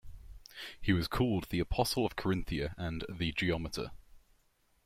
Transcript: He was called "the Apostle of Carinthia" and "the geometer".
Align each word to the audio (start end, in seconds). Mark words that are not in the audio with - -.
He 0.81 0.93
was 0.93 1.07
called 1.07 1.43
"the 1.51 1.59
Apostle 1.59 2.07
of 2.07 2.15
Carinthia" 2.15 2.73
and 2.75 3.05
"the 3.07 3.31
geometer". 3.33 3.91